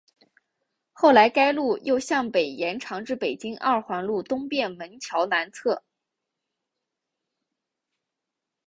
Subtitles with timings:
[0.93, 5.83] 后来该路又向北延长至北京二环路东便门桥南侧。